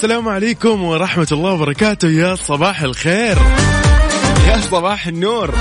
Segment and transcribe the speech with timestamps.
[0.00, 2.08] السلام عليكم ورحمة الله وبركاته.
[2.08, 3.38] يا صباح الخير.
[4.48, 5.54] يا صباح النور.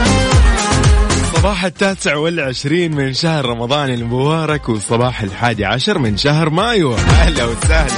[1.35, 6.95] صباح التاسع والعشرين من شهر رمضان المبارك وصباح الحادي عشر من شهر مايو.
[6.95, 7.93] أهلا وسهلا.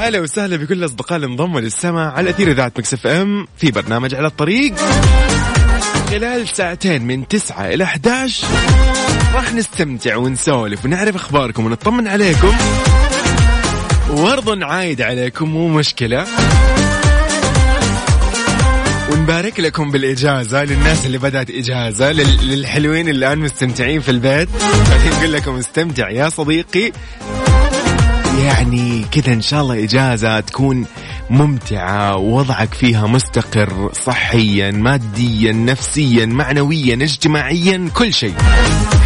[0.00, 4.26] هلا وسهلا بكل الاصدقاء اللي انضموا للسماع على أثير إذاعة Mix FM في برنامج على
[4.26, 4.74] الطريق.
[6.10, 8.46] خلال ساعتين من 9 إلى 11
[9.34, 12.52] راح نستمتع ونسولف ونعرف أخباركم ونطمن عليكم.
[14.20, 16.26] وبرضه نعايد عليكم مو مشكلة.
[19.12, 24.48] ونبارك لكم بالإجازة للناس اللي بدأت إجازة للحلوين اللي الآن مستمتعين في البيت.
[25.16, 26.92] نقول لكم استمتع يا صديقي.
[28.42, 30.86] يعني كذا إن شاء الله إجازة تكون
[31.30, 38.34] ممتعة ووضعك فيها مستقر صحيا ماديا نفسيا معنويا اجتماعيا كل شيء.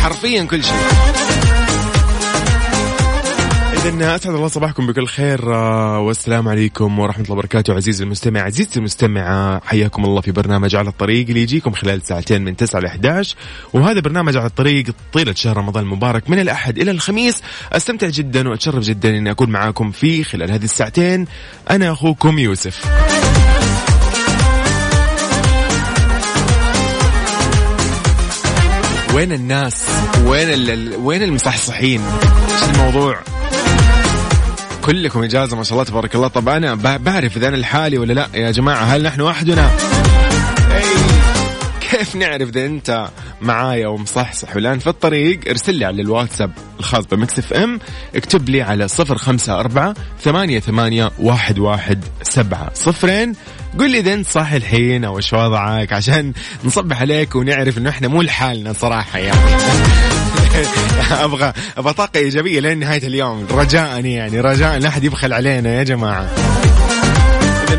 [0.02, 1.53] حرفيا كل شيء.
[3.84, 7.74] إذا أسعد الله صباحكم بكل خير آه، والسلام عليكم ورحمة الله وبركاته.
[7.74, 12.56] عزيزي المستمع عزيزتي المستمعة حياكم الله في برنامج على الطريق اللي يجيكم خلال ساعتين من
[12.56, 13.36] 9 ل 11
[13.72, 17.42] وهذا برنامج على الطريق طيلة شهر رمضان المبارك من الأحد إلى الخميس.
[17.72, 21.26] أستمتع جدا وأتشرف جدا أني أكون معاكم في خلال هذه الساعتين.
[21.70, 22.84] أنا أخوكم يوسف.
[29.14, 29.84] وين الناس؟
[30.24, 30.96] وين ال...
[30.96, 33.20] وين المصحصحين؟ إيش الموضوع؟
[34.84, 36.28] كلكم إجازة ما شاء الله تبارك الله.
[36.28, 39.70] طب أنا بعرف إذا أنا لحالي ولا لا؟ يا جماعة هل نحن وحدنا؟
[41.90, 43.08] كيف نعرف إذا أنت
[43.42, 47.80] معايا ومصحصح والآن في الطريق؟ ارسل لي على الواتساب الخاص ب Mix FM
[48.14, 53.32] اكتب لي على صفر خمسة أربعة ثمانية ثمانية واحد واحد سبعة صفرين.
[53.78, 56.32] قل لي إذا أنت صح الحين أو إيش وضعك عشان
[56.64, 59.40] نصبح عليك ونعرف إنه إحنا مو لحالنا صراحة يعني.
[61.24, 63.46] أبغى أبغى طاقة إيجابية لين نهاية اليوم.
[63.50, 66.30] رجاء يعني رجاء لا أحد يبخل علينا يا جماعة.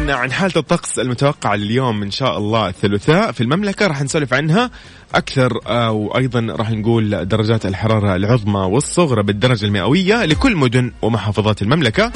[0.09, 4.71] عن حالة الطقس المتوقعة اليوم إن شاء الله الثلاثاء في المملكة راح نسولف عنها.
[5.15, 5.57] أكثر
[5.91, 12.11] وأيضا راح نقول درجات الحرارة العظمى والصغرى بالدرجة المئوية لكل مدن ومحافظات المملكة.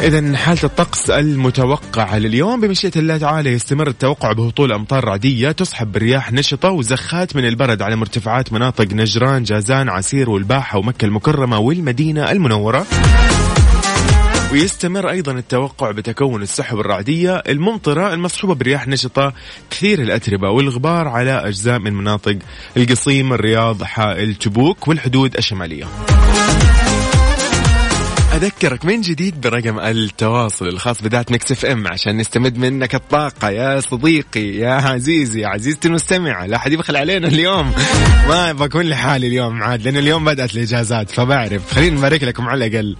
[0.00, 6.32] إذا حالة الطقس المتوقعة لليوم بمشيئة الله تعالى يستمر التوقع بهطول أمطار رعدية تصحب برياح
[6.32, 12.86] نشطة وزخات من البرد على مرتفعات مناطق نجران جازان عسير والباحة ومكة المكرمة والمدينة المنورة
[14.52, 19.32] ويستمر أيضا التوقع بتكون السحب الرعدية الممطرة المصحوبة برياح نشطة
[19.70, 22.38] تثير الأتربة والغبار على أجزاء من مناطق
[22.76, 25.84] القصيم الرياض حائل تبوك والحدود الشمالية.
[28.38, 33.50] أذكرك من جديد برقم التواصل الخاص بإذاعة Mix FM عشان نستمد منك الطاقة.
[33.50, 37.72] يا صديقي يا عزيزي عزيزتي المستمعة لا أحد يبخل علينا اليوم.
[38.28, 41.74] ما بكون لحالي اليوم عاد لأن اليوم بدأت الإجازات فبعرف.
[41.74, 42.96] خلينا نبارك لكم على الأقل.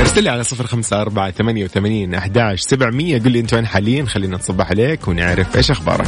[0.00, 4.04] ارسل لي على صفر خمسة أربعة ثمانية وثمانين أحداش سبعمية قل لي أنت وين حاليا
[4.04, 6.06] خلينا نصبح عليك ونعرف إيش أخبارك.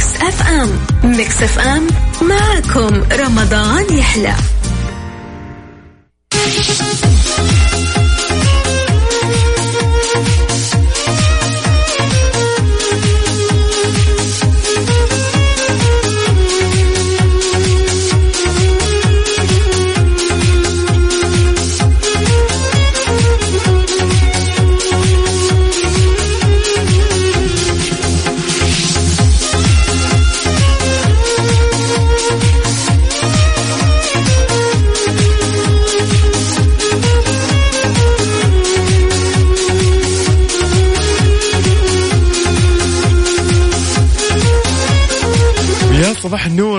[0.00, 0.70] Mix FM.
[1.04, 1.86] Mix FM.
[2.22, 4.34] معكم رمضان يحلى.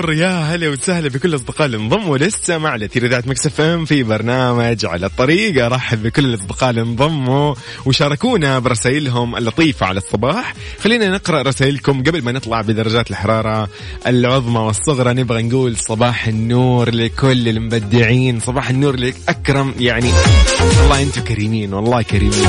[0.02, 4.02] النور يا هلا وسهلا بكل الاصدقاء اللي انضموا لسه مع اثير اذاعه مكس إم في
[4.02, 5.64] برنامج على الطريق.
[5.64, 7.54] أرحب بكل الاصدقاء اللي انضموا
[7.84, 10.54] وشاركونا برسائلهم اللطيفة على الصباح.
[10.80, 13.68] خلينا نقرأ رسائلكم قبل ما نطلع بدرجات الحرارة
[14.06, 15.14] العظمى والصغرى.
[15.14, 18.40] نبغى نقول صباح النور لكل المبدعين.
[18.40, 20.12] صباح النور لأكرم يعني
[20.60, 22.46] والله أنتم كريمين والله كريمين.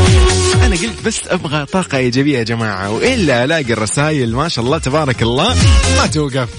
[0.64, 5.22] أنا قلت بس أبغى طاقة إيجابية يا جماعة وإلا ألاقي الرسائل ما شاء الله تبارك
[5.22, 5.56] الله
[5.98, 6.50] ما توقف.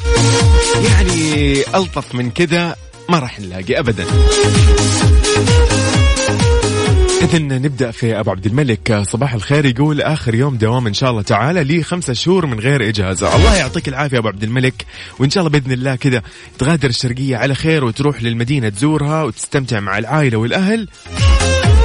[0.85, 2.77] يعني ألطف من كذا
[3.09, 4.05] ما راح نلاقي ابدا.
[7.23, 9.03] إذا نبدأ في أبو عبد الملك.
[9.03, 12.89] صباح الخير يقول آخر يوم دوام إن شاء الله تعالى لي خمسة شهور من غير
[12.89, 13.37] إجازة.
[13.37, 14.87] الله يعطيك العافية أبو عبد الملك.
[15.19, 16.23] وإن شاء الله بإذن الله كذا
[16.59, 20.89] تغادر الشرقية على خير وتروح للمدينة تزورها وتستمتع مع العائلة والأهل.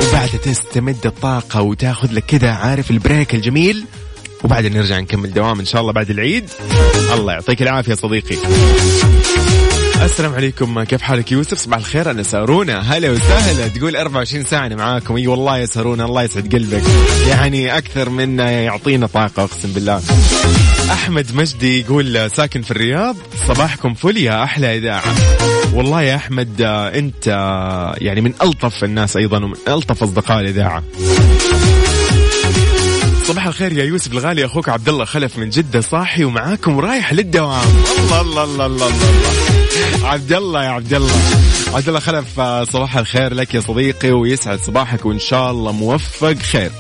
[0.09, 3.85] وبعدها تستمد الطاقة وتاخذ لك كذا عارف البريك الجميل؟
[4.43, 6.49] وبعدين نرجع نكمل دوام إن شاء الله بعد العيد.
[7.13, 8.35] الله يعطيك العافية صديقي.
[10.01, 10.83] السلام عليكم.
[10.83, 12.11] كيف حالك يوسف؟ صباح الخير.
[12.11, 12.79] أنا سارونا.
[12.79, 13.67] هلا وسهلا.
[13.67, 16.83] تقول 24 ساعة أنا معاكم اي والله يا سارونا الله يسعد قلبك.
[17.27, 20.01] يعني أكثر من يعطينا طاقة أقسم بالله.
[20.91, 23.15] أحمد مجدي يقول ساكن في الرياض.
[23.47, 25.15] صباحكم فل يا أحلى إذاعة.
[25.73, 26.61] والله يا أحمد
[26.95, 27.27] أنت
[27.97, 30.83] يعني من ألطف الناس أيضا ومن ألطف أصدقاء الإذاعة.
[33.29, 37.67] صباح الخير يا يوسف الغالي أخوك عبد الله خلف من جدة صاحي ومعاكم ورايح للدوام.
[37.99, 40.07] الله الله الله الله, الله.
[40.07, 41.13] عبد الله يا عبد الله
[41.73, 42.41] عبد الله خلف
[42.71, 46.71] صباح الخير لك يا صديقي ويسعد صباحك وإن شاء الله موفق خير.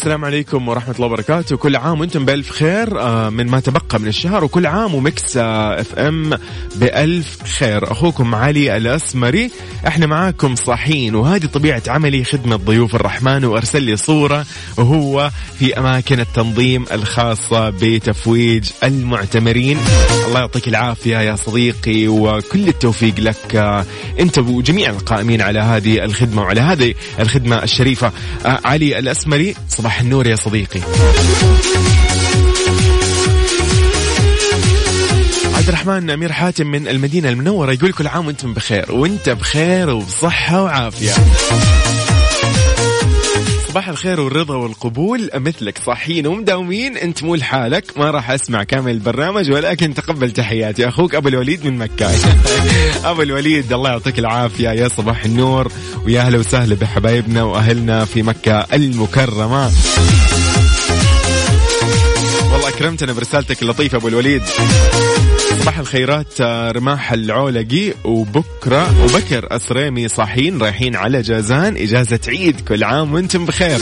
[0.00, 1.56] السلام عليكم ورحمة الله وبركاته.
[1.56, 5.36] كل عام وأنتم بألف خير آه، من ما تبقى من الشهر وكل عام و Mix
[5.36, 6.38] آه، FM
[6.76, 7.92] بألف خير.
[7.92, 9.50] أخوكم علي الأسمري
[9.86, 16.20] إحنا معاكم صاحين وهذه طبيعة عملي خدمة ضيوف الرحمن وأرسل لي صورة وهو في أماكن
[16.20, 19.78] التنظيم الخاصة بتفويج المعتمرين.
[20.26, 23.84] الله يعطيك العافية يا صديقي وكل التوفيق لك آه،
[24.20, 28.12] أنت وجميع القائمين على هذه الخدمة وعلى هذه الخدمة الشريفة.
[28.44, 30.80] علي الأسمري صباح النور يا صديقي.
[35.54, 40.62] عبد الرحمن أمير حاتم من المدينة المنورة يقول كل عام وأنتم بخير وأنت بخير وبصحة
[40.62, 41.12] وعافية.
[43.70, 45.30] صباح الخير والرضا والقبول.
[45.34, 46.96] مثلك صاحيين ومداومين.
[46.96, 47.98] انت مو لحالك.
[47.98, 50.88] ما راح أسمع كامل البرنامج ولكن تقبل تحياتي.
[50.88, 52.10] أخوك أبو الوليد من مكة.
[53.10, 54.68] أبو الوليد الله يعطيك العافية.
[54.68, 55.72] يا صباح النور
[56.04, 59.70] ويا أهلا وسهلا بحبايبنا وأهلنا في مكة المكرمة.
[62.52, 64.42] والله أكرمتنا برسالتك اللطيفة أبو الوليد.
[65.60, 66.40] صباح الخيرات
[66.76, 71.76] رماح العولقي وبكرة وبكر أسريمي صاحين رايحين على جازان.
[71.76, 73.80] إجازة عيد كل عام وأنتم بخير.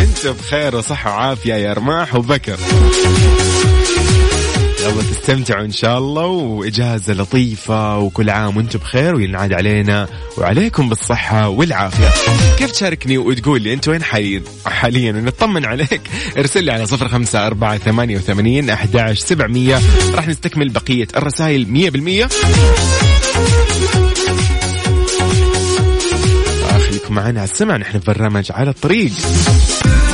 [0.00, 2.56] أنتم بخير وصحة وعافية يا رماح وبكر.
[4.84, 10.08] يلا تستمتعوا إن شاء الله وإجازة لطيفة وكل عام وأنتم بخير وينعاد علينا
[10.38, 12.08] وعليكم بالصحة والعافية.
[12.58, 16.00] كيف تشاركني وتقول لي أنت وين حاليا؟ حاليا ونطمن عليك.
[16.38, 19.80] ارسل لي على 05 4 88 11 700
[20.14, 23.73] راح نستكمل بقية الرسائل 100%
[27.24, 27.40] معنا.
[27.40, 29.12] على السمع نحن في برنامج على الطريق.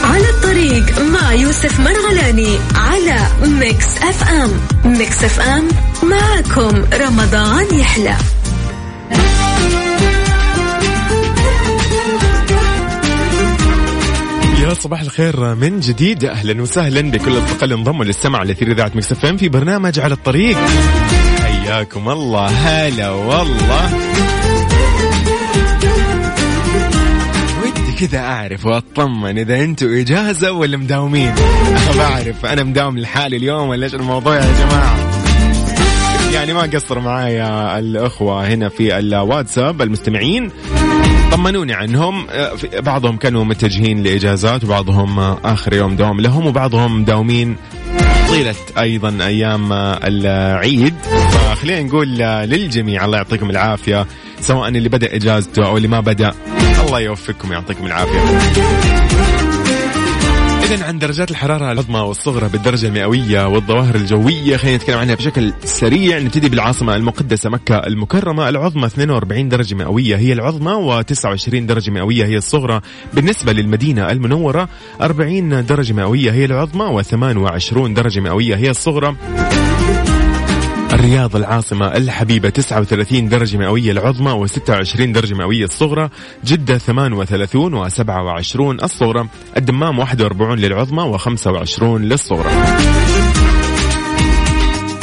[0.04, 4.50] على الطريق مع يوسف مرغلاني على Mix FM.
[4.84, 5.68] Mix FM
[6.02, 8.16] معكم رمضان يحلى.
[14.62, 16.24] يا صباح الخير من جديد.
[16.24, 20.14] أهلا وسهلا بكل الاصدقاء اللي انضموا للسمع على اثير إذاعة Mix FM في برنامج على
[20.14, 20.56] الطريق.
[21.42, 22.46] حياكم الله.
[22.46, 23.90] هلا والله.
[28.00, 31.34] كذا أعرف وأطمن إذا أنتم إجازة ولا مداومين.
[31.98, 34.96] بعرف أنا مداوم لحالي اليوم ولا إيش الموضوع يا جماعة؟
[36.32, 40.50] يعني ما قصر معايا الأخوة هنا في الواتساب المستمعين.
[41.32, 42.26] طمنوني عنهم.
[42.78, 47.56] بعضهم كانوا متجهين لإجازات وبعضهم آخر يوم دوام لهم وبعضهم مداومين.
[48.28, 50.94] طيلة أيضا أيام العيد.
[51.30, 52.08] فخلينا نقول
[52.48, 54.06] للجميع الله يعطيكم العافية
[54.40, 56.32] سواء اللي بدأ إجازته أو اللي ما بدأ.
[56.90, 58.20] الله يوفقكم ويعطيكم العافية.
[60.64, 66.18] إذا عن درجات الحرارة العظمى والصغرى بالدرجة المئوية والظواهر الجوية خلينا نتكلم عنها بشكل سريع.
[66.18, 68.48] نبتدي بالعاصمة المقدسة مكة المكرمة.
[68.48, 72.80] العظمى 42 درجة مئوية هي العظمى و29 درجة مئوية هي الصغرى.
[73.14, 74.68] بالنسبة للمدينة المنورة
[75.00, 79.16] 40 درجة مئوية هي العظمى و28 درجة مئوية هي الصغرى.
[81.00, 86.08] الرياض العاصمة الحبيبة 39 درجة مئوية العظمى و26 درجة مئوية الصغرى
[86.44, 92.50] جدة 38 و27 الصغرى الدمام 41 للعظمى و25 للصغرى.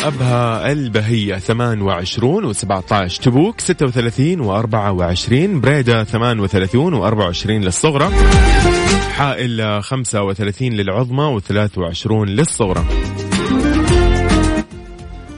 [0.04, 8.10] أبها البهية 28 و17 تبوك 36 و24 بريدة 38 و24 للصغرى
[9.18, 12.86] حائل 35 للعظمى و23 للصغرى.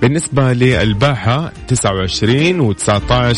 [0.01, 3.38] بالنسبة للباحة 29 و19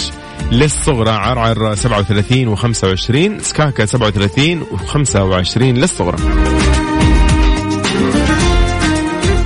[0.51, 6.17] للصغرى عرعر 37 و25 سكاكا 37 و25 للصغرى.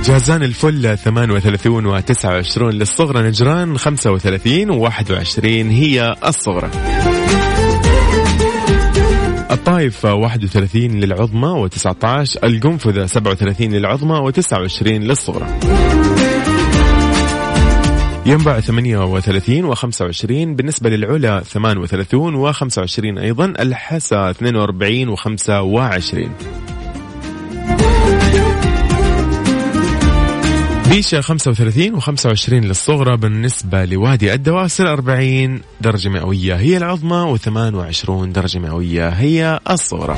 [0.04, 6.70] جازان الفل 38 و29 للصغرى نجران 35 و21 هي الصغرى.
[9.50, 15.46] الطايف 31 للعظمى و19 القنفذة 37 للعظمى و29 للصغرى.
[18.26, 26.28] ينبع 38 و25 بالنسبة للعلا 38 و25 أيضا الحسا 42 و25
[30.90, 39.08] بيشا 35 و25 للصغرى بالنسبة لوادي الدواسر 40 درجة مئوية هي العظمى و28 درجة مئوية
[39.08, 40.16] هي الصغرى.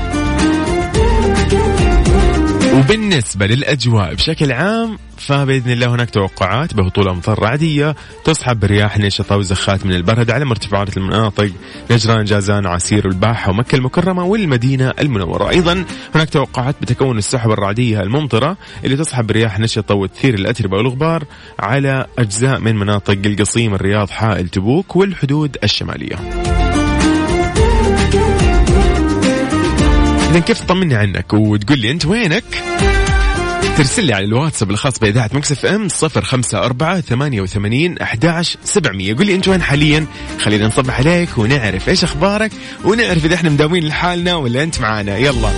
[2.74, 9.86] وبالنسبة للأجواء بشكل عام فبإذن الله هناك توقعات بهطول أمطار رعدية تصحب برياح نشطة وزخات
[9.86, 11.50] من البرد على مرتفعات المناطق
[11.90, 15.50] نجران جازان عسير الباحة ومكة المكرمة والمدينة المنورة.
[15.50, 15.84] أيضا
[16.14, 21.24] هناك توقعات بتكون السحب الرعدية الممطرة اللي تصحب برياح نشطة وتثير الأتربة والغبار
[21.58, 26.16] على أجزاء من مناطق القصيم الرياض حائل تبوك والحدود الشمالية.
[30.30, 32.44] إذا كيف طمني عنك وتقول لي أنت وينك؟
[33.76, 39.16] ترسل لي على الواتساب الخاص بإذاعة مكسف إم صفر خمسة أربعة ثمانية وثمانين أحداش سبعمية.
[39.16, 40.06] قول لي أنت وين حاليا؟
[40.40, 42.52] خلينا نصبح عليك ونعرف إيش أخبارك
[42.84, 45.16] ونعرف إذا إحنا مداومين لحالنا ولا أنت معانا.
[45.16, 45.50] يلا.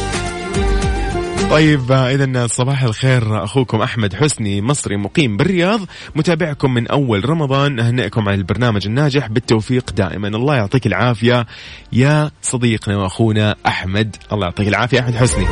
[1.51, 5.81] طيب اذا صباح الخير أخوكم أحمد حسني مصري مقيم بالرياض
[6.17, 7.81] متابعكم من أول رمضان.
[7.81, 10.29] أهنئكم على البرنامج الناجح بالتوفيق دائما.
[10.29, 11.47] الله يعطيك العافية.
[11.93, 15.01] يا صديقنا وأخونا أحمد الله يعطيك العافية.
[15.01, 15.47] أحمد حسني.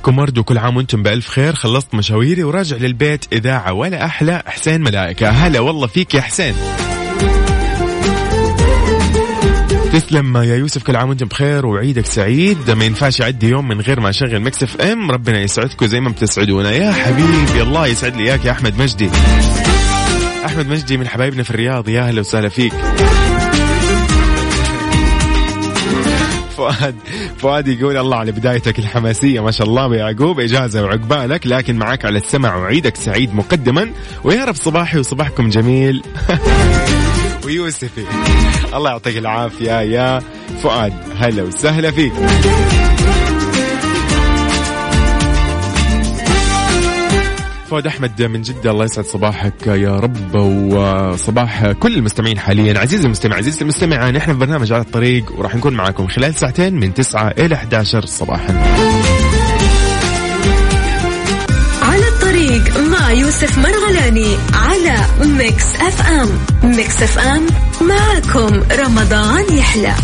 [0.00, 1.54] صباحكم ورد وكل عام وأنتم بألف خير.
[1.54, 4.42] خلصت مشاويري وراجع للبيت إذاعة ولا أحلى.
[4.46, 5.28] حسين ملائكة.
[5.28, 6.54] هلا والله فيك يا حسين.
[9.92, 12.70] تسلم يا يوسف كل عام وأنتم بخير وعيدك سعيد.
[12.70, 15.10] ما ينفعش يعدي يوم من غير ما أشغل مكسف إم.
[15.10, 16.70] ربنا يسعدكم زي ما بتسعدونا.
[16.70, 19.10] يا حبيبي الله يسعد لي إياك يا أحمد مجدي.
[20.46, 21.88] أحمد مجدي من حبايبنا في الرياض.
[21.88, 22.72] يا أهلا وسهلا فيك.
[26.60, 26.94] فؤاد.
[27.38, 32.18] فؤاد يقول الله على بدايتك الحماسية ما شاء الله يعقوب إجازة وعقبالك لكن معك على
[32.18, 33.90] السمع وعيدك سعيد مقدما.
[34.24, 36.02] ويا رب صباحي وصباحكم جميل.
[37.44, 38.04] ويوسفي
[38.74, 40.22] الله يعطيك العافية يا
[40.62, 40.92] فؤاد.
[41.18, 42.12] هلا وسهلا فيك.
[47.70, 52.78] فؤاد أحمد من جدة الله يسعد صباحك يا رب وصباح كل المستمعين حاليا.
[52.78, 56.94] عزيزي المستمع عزيزي المستمع نحن في برنامج على الطريق وراح نكون معاكم خلال ساعتين من
[56.94, 58.54] 9 إلى 11 صباحا.
[61.82, 64.96] على الطريق مع يوسف مرغلاني على
[65.38, 66.28] Mix FM.
[66.70, 67.46] Mix FM
[67.80, 69.94] معكم رمضان يحلى.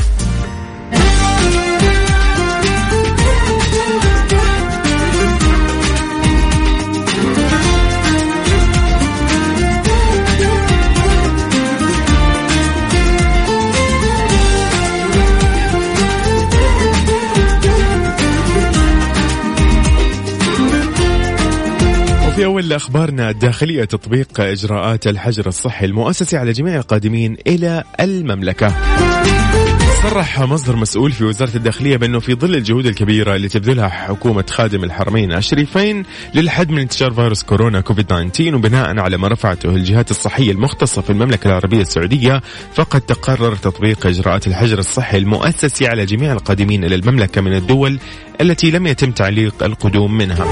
[22.37, 28.75] وفي أول أخبارنا الداخلية تطبيق إجراءات الحجر الصحي المؤسسي على جميع القادمين إلى المملكة.
[30.03, 34.85] صرح مصدر مسؤول في وزارة الداخلية بأنه في ظل الجهود الكبيرة اللي تبذلها حكومة خادم
[34.85, 40.53] الحرمين الشريفين للحد من انتشار فيروس كورونا كوفيد 19 وبناء على ما رفعته الجهات الصحية
[40.53, 42.43] المختصة في المملكة العربية السعودية
[42.75, 47.99] فقد تقرر تطبيق إجراءات الحجر الصحي المؤسسي على جميع القادمين إلى المملكة من الدول
[48.41, 50.47] التي لم يتم تعليق القدوم منها.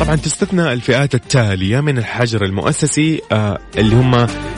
[0.00, 4.14] طبعا تستثنى الفئات التالية من الحجر المؤسسي آه اللي هم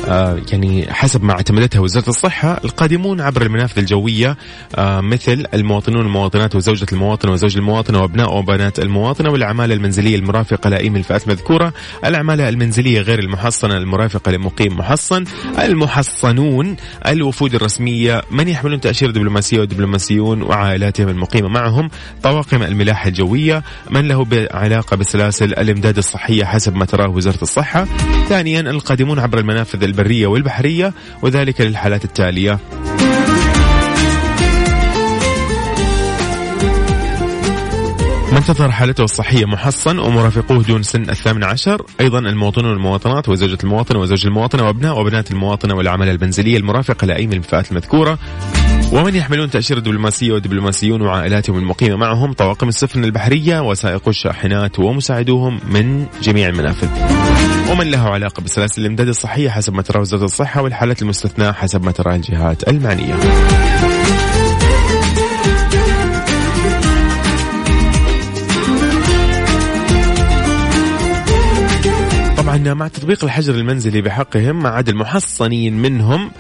[0.09, 4.37] آه يعني حسب ما اعتمدتها وزارة الصحة القادمون عبر المنافذ الجوية
[4.77, 10.91] آه مثل المواطنون والمواطنات وزوجة المواطن وزوج المواطنة وأبناء وبنات المواطنة والأعمال المنزلية المرافقة لأي
[10.91, 11.73] من الفئات المذكورة
[12.05, 15.25] الأعمال المنزلية غير المحصنة المرافقة لمقيم محصن
[15.59, 16.77] المحصنون
[17.07, 21.91] الوفود الرسمية من يحملون تأشيرة دبلوماسية ودبلوماسيون وعائلاتهم المقيمة معهم
[22.23, 24.97] طواقم الملاحة الجوية من له علاقة
[25.29, 27.85] بسلاسل الإمداد الصحية حسب ما تراه وزارة الصحة.
[28.29, 30.93] ثانيا القادمون عبر المنافذ البرية والبحرية
[31.23, 32.59] وذلك للحالات التالية.
[38.33, 41.83] من تظهر حالته الصحية محصن ومرافقوه دون سن الثامن عشر.
[42.01, 47.33] أيضا المواطنون والمواطنات وزوجة المواطن وزوج المواطنة وأبناء وبنات المواطنة والعمل البنزلية المرافقة لأي من
[47.33, 48.19] الفئات المذكورة.
[48.93, 56.07] ومن يحملون تأشيرة دبلوماسية والدبلوماسيون وعائلاتهم المقيمة معهم طواقم السفن البحرية وسائقو الشاحنات ومساعدوهم من
[56.23, 56.89] جميع المنافذ.
[57.71, 61.93] ومن له علاقة بسلاسل الإمداد الصحية حسب ما تراه وزارة الصحة والحالات المستثناة حسب ما
[61.93, 63.15] تراه الجهات المعنية.
[72.37, 76.31] طبعا مع تطبيق الحجر المنزلي بحقهم ما عدا المحصنين منهم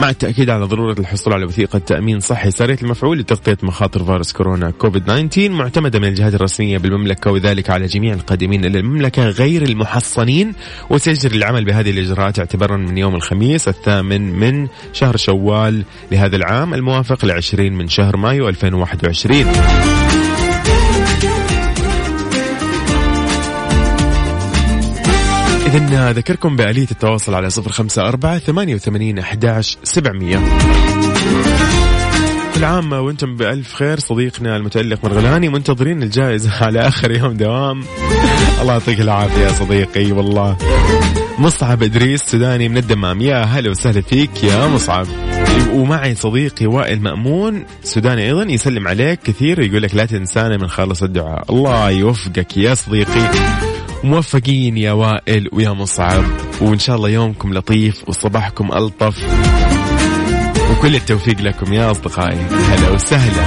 [0.00, 4.70] مع التأكيد على ضرورة الحصول على وثيقة تأمين صحي سريع المفعول لتغطية مخاطر فيروس كورونا
[4.70, 10.52] كوفيد 19 معتمدة من الجهات الرسمية بالمملكة وذلك على جميع القادمين إلى المملكة غير المحصنين.
[10.90, 17.24] وسيجري العمل بهذه الإجراءات اعتبارا من يوم الخميس الثامن من شهر شوال لهذا العام الموافق
[17.24, 20.13] لعشرين من شهر مايو 2021
[25.74, 30.40] إذا ذكركم بآلية التواصل على صفر خمسة أربعة ثمانية وثمانين أحداش سبعمية.
[32.54, 37.84] كل عام وأنتم بألف خير صديقنا المتألق مرغلاني منتظرين الجائزة على آخر يوم دوام.
[38.60, 40.56] الله يعطيك العافية يا صديقي والله.
[41.38, 43.20] مصعب إدريس سوداني من الدمام.
[43.20, 45.06] يا هلا وسهلا فيك يا مصعب.
[45.72, 51.02] ومعي صديقي وائل مأمون سوداني أيضا يسلم عليك كثير ويقول لك لا تنسانا من خالص
[51.02, 51.52] الدعاء.
[51.52, 53.30] الله يوفقك يا صديقي.
[54.04, 56.24] موفقين يا وائل ويا مصعب.
[56.60, 59.24] وإن شاء الله يومكم لطيف وصباحكم ألطف.
[60.70, 62.38] وكل التوفيق لكم يا أصدقائي.
[62.70, 63.44] هلا وسهلا.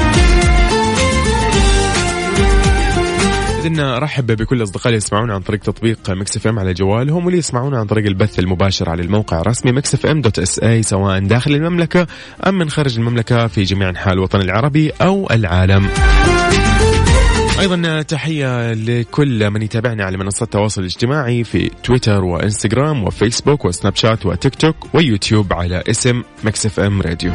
[3.60, 7.80] إذن أرحب بكل أصدقائي اللي يسمعونا عن طريق تطبيق Mix FM على جوالهم واللي يسمعونا
[7.80, 12.08] عن طريق البث المباشر على الموقع الرسمي Mix FM dot SA سواء داخل المملكة
[12.48, 15.88] أم من خارج المملكة في جميع أنحاء الوطن العربي أو العالم.
[17.60, 24.26] أيضا تحية لكل من يتابعنا على منصات التواصل الاجتماعي في تويتر وإنستغرام وفيسبوك وسناب شات
[24.26, 27.32] وتيك توك ويوتيوب على اسم Mix FM Radio.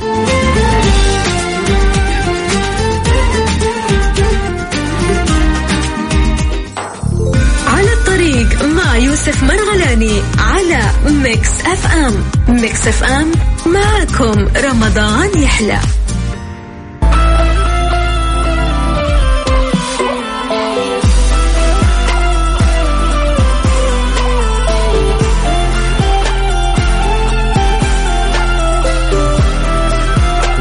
[7.67, 10.81] على الطريق مع يوسف مرغلاني على
[11.23, 12.15] Mix FM.
[12.49, 13.33] Mix FM
[13.67, 15.79] معكم رمضان يحلى.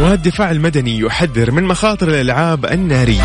[0.01, 3.21] والدفاع المدني يحذر من مخاطر الألعاب النارية.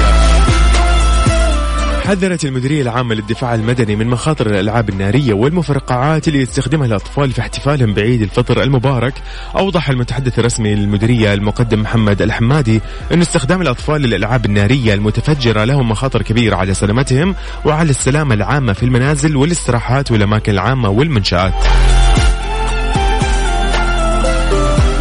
[2.05, 7.95] حذرت المديرية العامة للدفاع المدني من مخاطر الألعاب النارية والمفرقعات اللي يستخدمها الأطفال في احتفالهم
[7.95, 9.15] بعيد الفطر المبارك.
[9.57, 12.81] أوضح المتحدث الرسمي للمديرية المقدم محمد الحمادي
[13.13, 17.35] أن استخدام الأطفال للألعاب النارية المتفجرة لهم مخاطر كبيرة على سلامتهم
[17.65, 21.55] وعلى السلامة العامة في المنازل والاستراحات والأماكن العامة والمنشآت.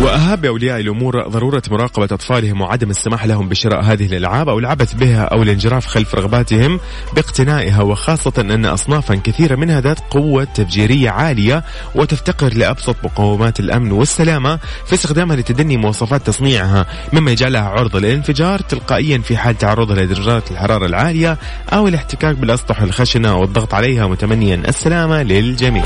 [0.06, 5.24] وأهاب أولياء الأمور ضرورة مراقبة أطفالهم وعدم السماح لهم بشراء هذه الألعاب أو العبث بها
[5.24, 6.80] أو الانجراف خلف رغباتهم
[7.16, 11.64] باقتنائها وخاصة أن أصنافا كثيرة منها ذات قوة تفجيرية عالية
[11.96, 19.18] وتفتقر لأبسط مقومات الأمن والسلامة في استخدامها لتدني مواصفات تصنيعها مما يجعلها عرضة للانفجار تلقائيا
[19.18, 21.38] في حال تعرضها لدرجات الحرارة العالية
[21.74, 24.56] أو الاحتكاك بالأسطح الخشنة والضغط عليها متمنيا.
[24.56, 25.84] السلامة للجميع.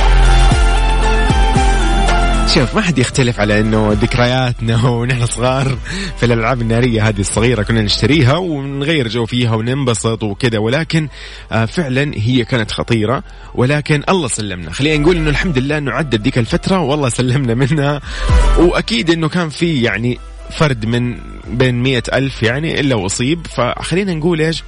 [2.54, 5.78] شوف ما حد يختلف على إنه ذكرياتنا ونحن صغار
[6.18, 11.08] في الألعاب النارية هذه الصغيرة كنا نشتريها ونغير جو فيها وننبسط وكذا ولكن
[11.52, 13.24] آه فعلا هي كانت خطيرة
[13.56, 14.72] ولكن الله سلمنا.
[14.72, 18.02] خلينا نقول إنه الحمد لله إنه عدت ذيك الفترة والله سلمنا منها
[18.58, 20.20] وأكيد إنه كان في يعني
[20.52, 23.48] فرد من بين مية ألف يعني إلا وأصيب.
[23.48, 24.64] فخلينا نقول إيش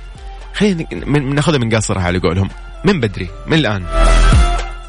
[0.54, 0.86] خلينا
[1.20, 2.50] ناخذها من قصرها على قولهم
[2.86, 3.84] من بدري من الآن.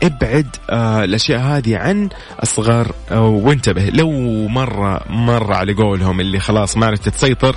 [0.02, 2.08] ابعد آه الأشياء هذه عن
[2.42, 3.84] الصغار آه وانتبه.
[3.90, 4.10] لو
[4.48, 7.56] مرة مرة على قولهم اللي خلاص ما عرفت تسيطر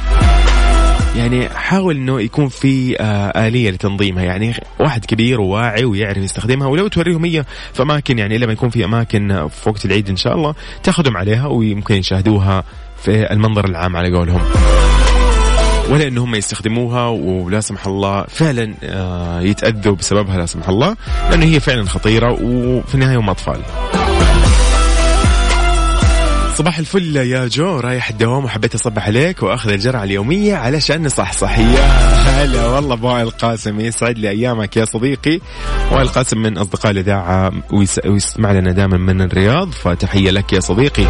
[1.17, 4.23] يعني حاول إنه يكون في آه آلية لتنظيمها.
[4.23, 8.85] يعني واحد كبير وواعي ويعرف يستخدمها ولو توريهم هي في أماكن يعني لما يكون في
[8.85, 12.63] أماكن في وقت العيد إن شاء الله تاخذهم عليها ويمكن يشاهدوها
[12.97, 14.41] في المنظر العام على قولهم.
[15.89, 20.95] ولا ان هم يستخدموها ولا سمح الله فعلا آه، يتأذوا بسببها لا سمح الله
[21.29, 23.61] لأنه هي فعلا خطيرة وفي النهاية هم أطفال.
[26.55, 31.59] صباح الفل يا جو رايح الدوام وحبيت أصبح عليك وأخذ الجرعة اليومية علشان نصحصح.
[31.59, 31.85] يا
[32.27, 35.39] هلا والله أبو القاسم يسعد لي أيامك يا صديقي.
[35.91, 37.51] وائل القاسم من أصدقاء الإذاعة
[38.05, 41.07] ويسمع لنا دائما من الرياض فتحية لك يا صديقي.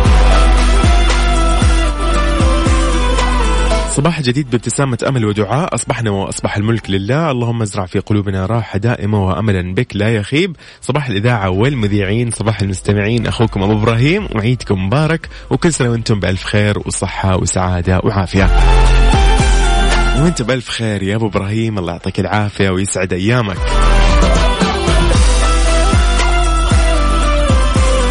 [3.96, 5.76] صباح جديد بابتسامة أمل ودعاء.
[5.76, 7.32] أصبحنا وأصبح الملك لله.
[7.32, 10.56] اللهم ازرع في قلوبنا راحة دائمة وأملا بك لا يخيب.
[10.82, 13.28] صباح الإذاعة والمذيعين صباح المستمعين.
[13.28, 15.30] أخوكم أبو إبراهيم وعيدكم مبارك.
[15.50, 18.50] وكل سنة وأنتم بألف خير وصحة وسعادة وعافية.
[20.22, 21.78] وأنت بألف خير يا أبو إبراهيم.
[21.78, 23.58] الله يعطيك العافية ويسعد أيامك.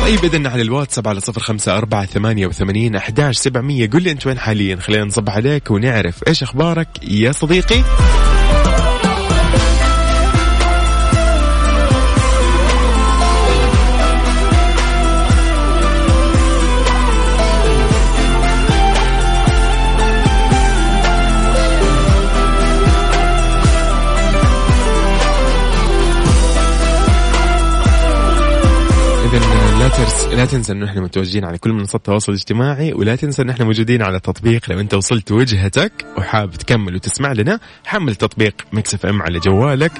[0.04, 4.26] طيب إذن على الواتساب على صفر خمسة أربعة ثمانية وثمانين أحداش سبعمية قل لي أنت
[4.26, 7.84] وين حاليا خلينا نصبح عليك ونعرف إيش أخبارك يا صديقي
[29.84, 33.50] لا ترس لا تنسى إنه إحنا متواجدين على كل منصات التواصل الاجتماعي ولا تنسى إن
[33.50, 38.94] إحنا موجودين على التطبيق لو أنت وصلت وجهتك وحاب تكمل وتسمع لنا حمل تطبيق Mix
[38.94, 39.92] FM على جوالك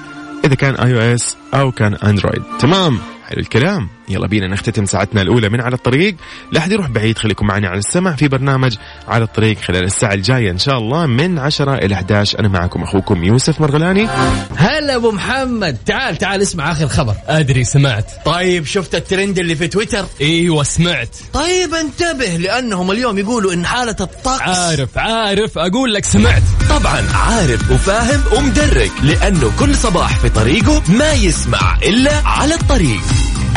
[0.45, 3.89] إذا كان iOS أو كان Android تمام حلو الكلام.
[4.09, 6.15] يلا بينا نختتم ساعتنا الأولى من على الطريق.
[6.51, 8.75] لا أحد يروح بعيد خليكم معنا على السمع في برنامج
[9.07, 13.23] على الطريق خلال الساعة الجاية إن شاء الله من 10 إلى 11 أنا معكم أخوكم
[13.23, 14.07] يوسف مرغلاني.
[14.55, 15.77] هلا أبو محمد.
[15.85, 17.13] تعال تعال اسمع آخر خبر.
[17.27, 18.11] أدري سمعت.
[18.25, 21.15] طيب شفت الترند اللي في تويتر؟ إيوه سمعت.
[21.33, 25.57] طيب انتبه لأنهم اليوم يقولوا إن حالة الطقس عارف عارف.
[25.57, 26.43] أقول لك سمعت.
[26.69, 33.01] طبعا عارف وفاهم ومدرك لأنه كل صباح في طريقه ما يسمع إلا على الطريق.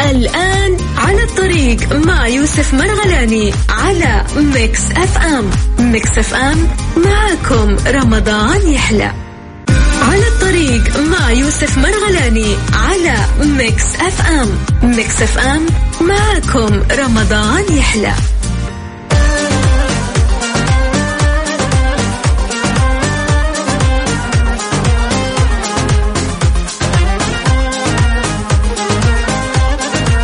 [0.01, 5.51] الآن على الطريق مع يوسف مرغلاني على Mix FM.
[5.79, 9.13] Mix FM معكم رمضان يحلى.
[10.03, 14.49] على الطريق مع يوسف مرغلاني على Mix FM.
[14.83, 15.67] Mix FM
[16.01, 18.13] معكم رمضان يحلى.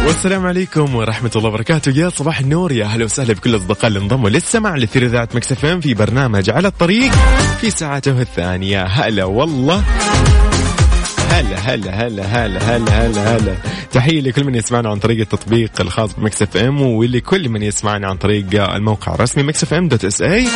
[0.08, 1.92] والسلام عليكم ورحمة الله وبركاته.
[1.98, 5.80] يا صباح النور يا أهلا وسهلا بكل الأصدقاء اللي انضموا للسمع لأثير إذاعة Mix FM
[5.80, 7.12] في برنامج على الطريق
[7.60, 8.84] في ساعته الثانية.
[8.84, 9.84] هلا والله.
[11.30, 13.56] هلا هلا هلا هلا هلا هلا هلا.
[13.92, 18.16] تحية لكل من يسمعنا عن طريق التطبيق الخاص ب Mix FM ولكل من يسمعنا عن
[18.16, 20.48] طريق الموقع الرسمي Mix FM dot SA.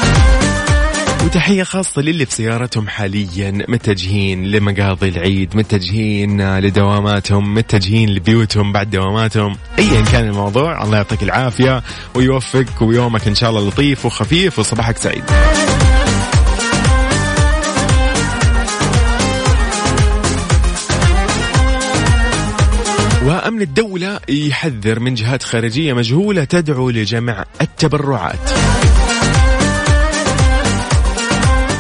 [1.29, 9.57] وتحية خاصة للي في سيارتهم حاليا متجهين لمقاضي العيد متجهين لدواماتهم متجهين لبيوتهم بعد دواماتهم.
[9.79, 11.83] ايا كان الموضوع الله يعطيك العافية
[12.14, 15.25] ويوفقك ويومك إن شاء الله لطيف وخفيف وصباحك سعيد.
[23.25, 28.51] وأمن الدولة يحذر من جهات خارجية مجهولة تدعو لجمع التبرعات.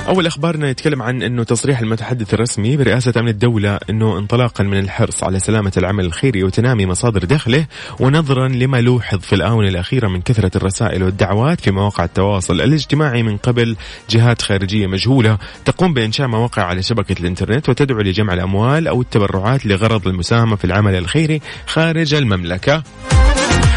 [0.08, 5.24] أول أخبارنا يتكلم عن أنه تصريح المتحدث الرسمي برئاسة أمن الدولة أنه انطلاقا من الحرص
[5.24, 7.66] على سلامة العمل الخيري وتنامي مصادر دخله
[8.00, 13.36] ونظرا لما لوحظ في الآونة الأخيرة من كثرة الرسائل والدعوات في مواقع التواصل الاجتماعي من
[13.36, 13.76] قبل
[14.10, 20.08] جهات خارجية مجهولة تقوم بإنشاء مواقع على شبكة الإنترنت وتدعو لجمع الأموال أو التبرعات لغرض
[20.08, 22.82] المساهمة في العمل الخيري خارج المملكة.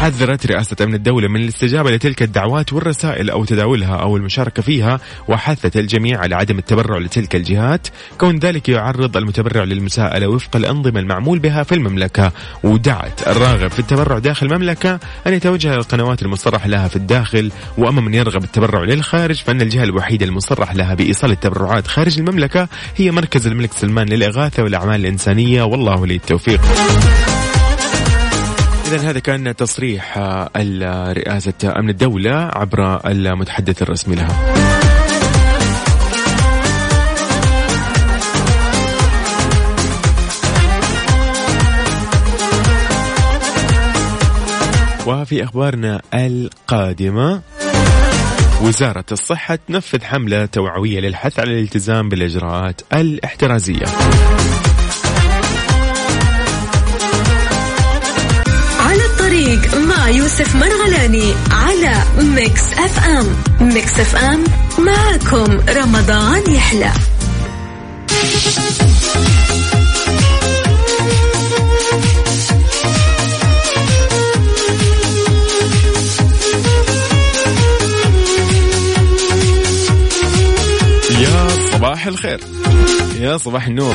[0.02, 5.76] حذرت رئاسة أمن الدولة من الاستجابة لتلك الدعوات والرسائل أو تداولها أو المشاركة فيها وحثت
[5.76, 7.88] الجميع على عدم التبرع لتلك الجهات.
[8.18, 12.32] كون ذلك يعرض المتبرع للمساءلة وفق الأنظمة المعمول بها في المملكة.
[12.64, 17.52] ودعت الراغب في التبرع داخل المملكة أن يتوجه إلى القنوات المصرح لها في الداخل.
[17.78, 23.10] وأما من يرغب التبرع للخارج فإن الجهة الوحيدة المصرح لها بإيصال التبرعات خارج المملكة هي
[23.10, 25.62] مركز الملك سلمان للإغاثة والأعمال الإنسانية.
[25.62, 26.60] والله ولي التوفيق
[28.92, 30.50] إذا هذا كان تصريح آه،
[31.12, 34.52] رئاسة أمن الدولة عبر المتحدث الرسمي لها.
[45.06, 47.40] وفي أخبارنا القادمة
[48.62, 53.86] وزارة الصحة تنفذ حملة توعوية للحث على الالتزام بالإجراءات الاحترازية
[60.12, 63.26] يوسف مرغلاني على Mix FM.
[63.60, 64.44] Mix FM
[64.78, 66.92] معكم رمضان يحلى.
[81.20, 82.40] يا صباح الخير.
[83.22, 83.94] يا صباح النور.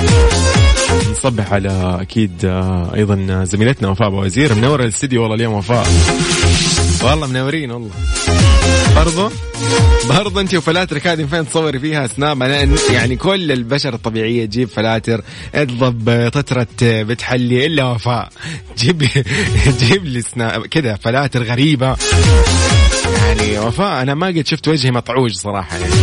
[1.12, 4.56] نصبح على أكيد آه، أيضا زميلتنا وفاء أبو وزير.
[4.56, 5.88] منورة الاستديو والله اليوم وفاء.
[7.04, 7.90] والله منورين والله.
[8.96, 9.32] برضو؟
[10.10, 15.22] برضو أنت وفلاترك هذه فين تصوري فيها سناب أنا يعني كل البشر الطبيعية تجيب فلاتر
[15.56, 18.30] اضرب تترة بتحلي إلا وفاء.
[18.78, 19.04] جيب
[19.82, 21.96] جيب لي سناب كذا فلاتر غريبة.
[23.18, 25.78] يعني وفاء أنا ما قد شفت وجهي مطعوج صراحة.
[25.78, 25.94] يعني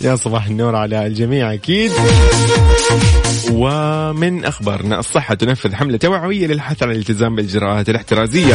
[0.00, 1.92] يا صباح النور على الجميع أكيد.
[3.50, 8.54] ومن أخبارنا الصحة تنفذ حملة توعوية للحث على الالتزام بالاجراءات الاحترازية.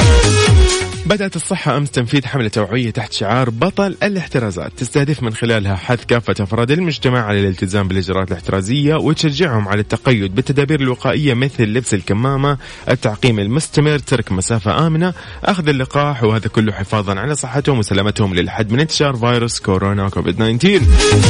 [1.05, 6.35] بدأت الصحة أمس تنفيذ حملة توعوية تحت شعار بطل الاحترازات تستهدف من خلالها حث كافة
[6.39, 12.57] أفراد المجتمع على الالتزام بالإجراءات الاحترازية وتشجعهم على التقيد بالتدابير الوقائية مثل لبس الكمامة
[12.89, 18.79] التعقيم المستمر ترك مسافة آمنة أخذ اللقاح وهذا كله حفاظا على صحتهم وسلامتهم للحد من
[18.79, 20.81] انتشار فيروس كورونا كوفيد 19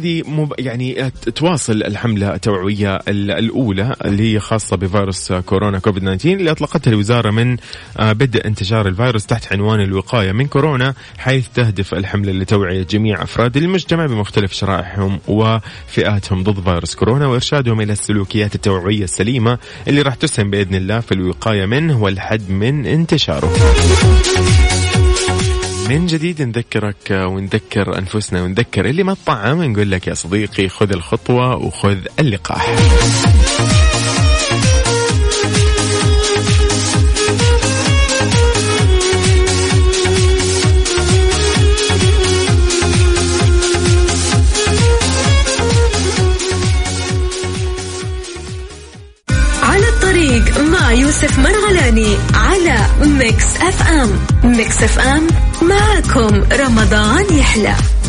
[0.00, 0.52] هذه مب...
[0.58, 7.30] يعني تواصل الحملة التوعوية الأولى اللي هي خاصة بفيروس كورونا كوفيد 19 اللي أطلقتها الوزارة
[7.30, 7.56] من
[7.98, 13.56] آه، بدء انتشار الفيروس تحت عنوان الوقاية من كورونا حيث تهدف الحملة لتوعية جميع أفراد
[13.56, 19.58] المجتمع بمختلف شرائحهم وفئاتهم ضد فيروس كورونا وإرشادهم إلى السلوكيات التوعوية السليمة
[19.88, 23.50] اللي راح تسهم بإذن الله في الوقاية منه والحد من انتشاره.
[25.90, 31.56] من جديد نذكرك ونذكر أنفسنا ونذكر اللي ما تطعم نقول لك يا صديقي خذ الخطوة
[31.56, 32.76] وخذ اللقاح.
[50.90, 57.99] يوسف مرغلاني على Mix FM Mix FM معكم رمضان يحلى.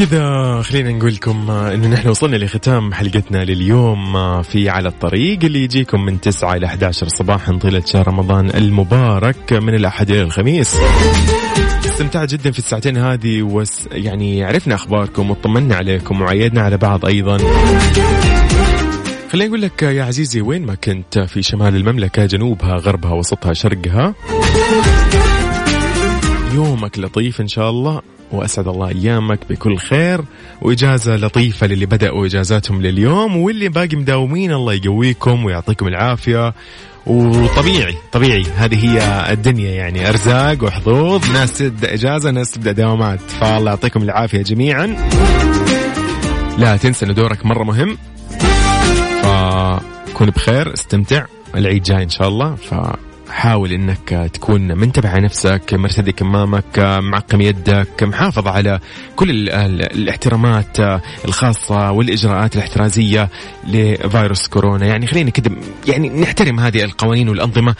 [0.00, 5.44] وبكذا خلينا نقول لكم آه، إنه نحن وصلنا لختام حلقتنا لليوم آه، في على الطريق
[5.44, 10.76] اللي يجيكم من 9 إلى 11 صباحا طيلة شهر رمضان المبارك من الأحد إلى الخميس.
[11.86, 17.38] استمتعت جدا في الساعتين هذه وس يعني عرفنا أخباركم وطمنا عليكم وعيدنا على بعض أيضا.
[19.32, 24.14] خليني أقول لك يا عزيزي وين ما كنت في شمال المملكة جنوبها غربها وسطها شرقها
[26.54, 30.20] يومك لطيف إن شاء الله وأسعد الله أيامك بكل خير.
[30.62, 36.54] وإجازة لطيفة للي بدأوا إجازاتهم لليوم واللي باقي مداومين الله يقويكم ويعطيكم العافية.
[37.06, 38.44] وطبيعي طبيعي.
[38.56, 40.08] هذه هي الدنيا يعني.
[40.08, 41.30] أرزاق وحظوظ.
[41.30, 43.20] ناس تبدأ إجازة ناس تبدأ دوامات.
[43.20, 44.86] فالله يعطيكم العافية جميعا.
[46.58, 47.98] لا تنسى إن دورك مرة مهم.
[49.22, 51.24] فكون بخير استمتع.
[51.54, 52.54] العيد جاي إن شاء الله.
[52.54, 52.74] ف
[53.30, 58.80] حاول إنك تكون منتبه على نفسك مرتدي كمامك معقم يدك محافظ على
[59.16, 60.76] كل ال- ال- الاحترامات
[61.24, 63.28] الخاصة والإجراءات الاحترازية
[63.68, 64.86] لفيروس كورونا.
[64.86, 65.50] يعني خلينا كده
[65.88, 67.74] يعني نحترم هذه القوانين والأنظمة.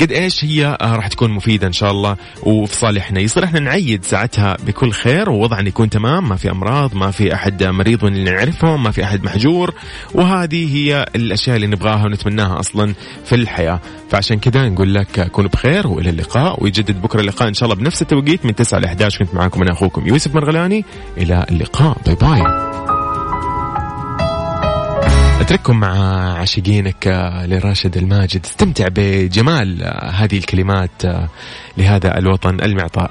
[0.00, 4.04] قد إيش هي آه، راح تكون مفيدة إن شاء الله وفي صالحنا يصير إحنا نعيد
[4.04, 6.28] ساعتها بكل خير ووضعنا يكون تمام.
[6.28, 9.74] ما في أمراض ما في أحد مريض من اللي نعرفهم ما في أحد محجور.
[10.14, 13.80] وهذه هي الأشياء اللي نبغاها ونتمناها أصلا في الحياة.
[14.10, 18.02] فعشان كذا نقول لك كونوا بخير وإلى اللقاء ويجدد بكرة اللقاء إن شاء الله بنفس
[18.02, 20.84] التوقيت من 9 ل 11 كنت معاكم أنا أخوكم يوسف مرغلاني.
[21.16, 21.96] إلى اللقاء.
[22.06, 22.74] باي باي.
[25.40, 25.88] أترككم مع
[26.38, 28.44] عاشقينك آه، لراشد الماجد.
[28.44, 31.28] استمتع بجمال آه، هذه الكلمات آه،
[31.78, 33.10] لهذا الوطن المعطاء.